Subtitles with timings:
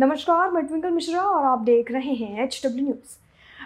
[0.00, 3.16] नमस्कार, मैं ट्विंकल मिश्रा और आप देख रहे हैं एच डब्ल्यू न्यूज़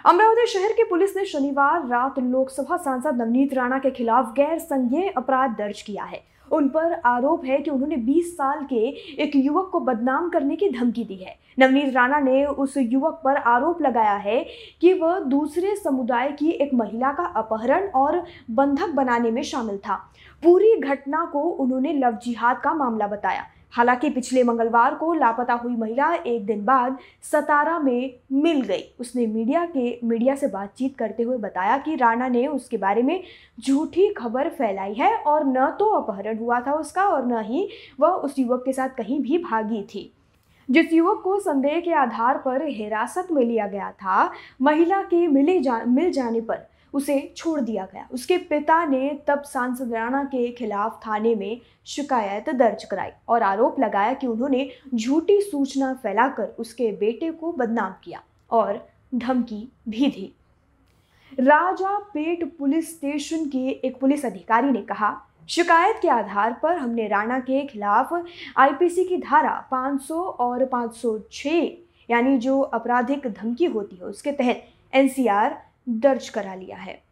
[0.05, 5.09] अमरावती शहर की पुलिस ने शनिवार रात लोकसभा सांसद नवनीत राणा के खिलाफ गैर संज्ञेय
[5.09, 6.21] अपराध दर्ज किया है।
[6.51, 8.83] उन पर आरोप है कि उन्होंने 20 साल के
[9.23, 13.37] एक युवक को बदनाम करने की धमकी दी है। नवनीत राणा ने उस युवक पर
[13.37, 14.45] आरोप लगाया है
[14.81, 19.95] कि वह दूसरे समुदाय की एक महिला का अपहरण और बंधक बनाने में शामिल था।
[20.43, 23.45] पूरी घटना को उन्होंने लव जिहाद का मामला बताया।
[23.75, 29.25] हालाँकि पिछले मंगलवार को लापता हुई महिला एक दिन बाद सतारा में मिल गई। उसने
[29.27, 33.23] मीडिया के, मीडिया से बातचीत करते हुए बताया कि राणा ने उसके बारे में
[33.59, 37.67] झूठी खबर फैलाई है और न तो अपहरण हुआ था उसका और न ही
[37.99, 40.11] वह उस युवक के साथ कहीं भी भागी थी।
[40.69, 45.59] जिस युवक को संदेह के आधार पर हिरासत में लिया गया था, महिला के मिले
[45.59, 50.51] जा, मिल जाने पर उसे छोड़ दिया गया। उसके पिता ने तब सांसद राणा के
[50.51, 56.91] खिलाफ थाने में शिकायत दर्ज कराई और आरोप लगाया कि उन्होंने झूठी सूचना फैलाकर उसके
[56.91, 58.21] बेटे को बदनाम किया
[58.51, 60.31] और धमकी भी दी।
[61.39, 65.15] राजा पेट पुलिस स्टेशन के एक पुलिस अधिकारी ने कहा,
[65.49, 68.13] शिकायत के आधार पर हमने राणा के खिलाफ
[68.57, 71.69] आईपीसी की धारा 500 और 506
[72.09, 75.57] यानी जो आपराधिक धमकी होती है, उसके तहत एनसीआर
[75.89, 77.03] दर्ज करा लिया है।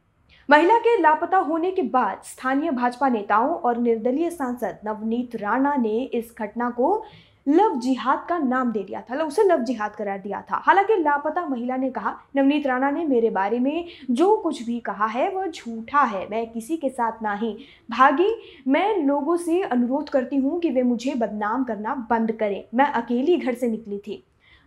[0.50, 6.04] महिला के लापता होने के बाद स्थानीय भाजपा नेताओं और निर्दलीय सांसद नवनीत राणा ने
[6.04, 7.04] इस घटना को
[7.48, 11.46] लव जिहाद का नाम दे दिया था, उसे लव जिहाद करार दिया था। हालाँकि लापता
[11.46, 15.48] महिला ने कहा, नवनीत राणा ने मेरे बारे में जो कुछ भी कहा है, वह
[15.48, 17.58] झूठा है, मैं किसी के साथ ना ही
[17.92, 18.36] भागी।
[18.68, 23.38] मैं लोगों से अनुरोध करती हूँ कि वे मुझे बदनाम करना बंद करें। मैं अकेली
[23.38, 24.24] घर से निकली थी।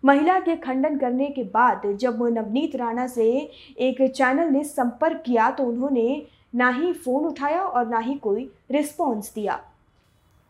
[0.07, 3.27] महिला के खंडन करने के बाद जब नवनीत राणा से
[3.81, 8.51] एक चैनल ने संपर्क किया तो उन्होंने ना ही फ़ोन उठाया और ना ही कोई
[8.71, 9.61] रिस्पॉन्स दिया।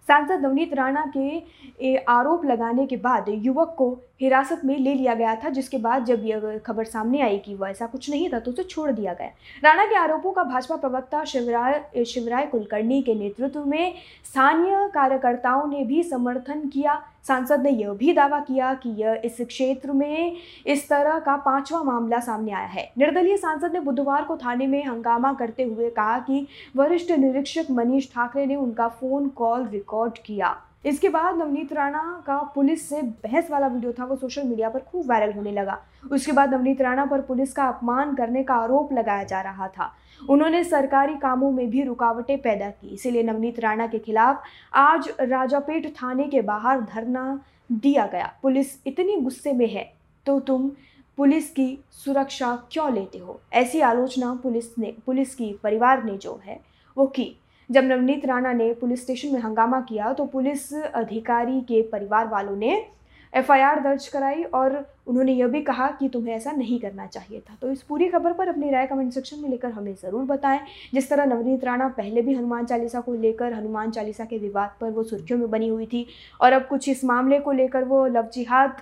[0.09, 3.91] सांसद नवनीत राणा के आरोप लगाने के बाद युवक को
[4.21, 7.71] हिरासत में ले लिया गया था, जिसके बाद जब यह खबर सामने आई कि वह
[7.71, 9.31] ऐसा कुछ नहीं था तो उसे छोड़ दिया गया।
[9.65, 15.84] राणा के आरोपों का भाजपा प्रवक्ता शिवराय शिवराय कुलकर्णी के नेतृत्व में स्थानीय कार्यकर्ताओं ने
[15.84, 20.88] भी समर्थन किया। सांसद ने यह भी दावा किया कि यह इस क्षेत्र में इस
[20.88, 25.32] तरह का पांचवा मामला सामने आया है। निर्दलीय सांसद ने बुधवार को थाने में हंगामा
[25.32, 31.08] करते हुए कहा कि वरिष्ठ निरीक्षक मनीष ठाकरे ने उनका फ़ोन कॉल रिकॉर्ड किया। इसके
[31.08, 35.08] बाद नवनीत राणा का पुलिस से बहस वाला वीडियो था, वो सोशल मीडिया पर खूब
[35.08, 35.78] वायरल होने लगा।
[36.12, 39.91] उसके बाद नवनीत राणा पर पुलिस का अपमान करने का आरोप लगाया जा रहा था।
[40.20, 44.42] उन्होंने सरकारी कामों में भी रुकावटें पैदा की, इसीलिए नवनीत राणा के खिलाफ
[44.74, 47.41] आज राजापेट थाने के बाहर धरना
[47.72, 49.92] दिया गया। पुलिस इतनी गुस्से में है
[50.26, 50.70] तो तुम
[51.18, 53.41] पुलिस की सुरक्षा क्यों लेते हो?
[53.53, 56.60] ऐसी आलोचना पुलिस ने, पुलिस की परिवार ने जो है,
[56.97, 57.36] वो की।
[57.71, 62.56] जब नवनीत राणा ने पुलिस स्टेशन में हंगामा किया तो पुलिस अधिकारी के परिवार वालों
[62.56, 62.84] ने
[63.32, 64.75] एफआईआर दर्ज कराई और
[65.06, 68.32] उन्होंने यह भी कहा कि तुम्हें ऐसा नहीं करना चाहिए था। तो इस पूरी खबर
[68.32, 70.60] पर अपनी राय कमेंट सेक्शन में लेकर हमें ज़रूर बताएँ।
[70.94, 74.91] जिस तरह नवनीत राणा पहले भी हनुमान चालीसा को लेकर हनुमान चालीसा के विवाद पर
[74.91, 76.06] वो सुर्खियों में बनी हुई थी
[76.41, 78.81] और अब कुछ इस मामले को लेकर वो लव जिहाद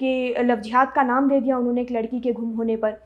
[0.00, 2.96] के, लव जिहाद का नाम दे दिया उन्होंने एक लड़की के गुम होने पर।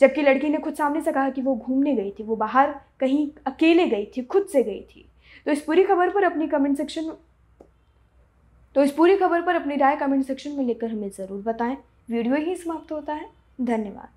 [0.00, 3.28] जबकि लड़की ने खुद सामने से कहा कि वो घूमने गई थी, वो बाहर कहीं
[3.46, 5.08] अकेले गई थी, खुद से गई थी।
[5.46, 7.12] तो इस पूरी खबर पर अपनी कमेंट सेक्शन
[8.76, 11.76] तो इस पूरी खबर पर अपनी राय कमेंट सेक्शन में लेकर हमें ज़रूर बताएँ।
[12.08, 13.28] वीडियो ही समाप्त होता है।
[13.60, 14.08] धन्यवाद।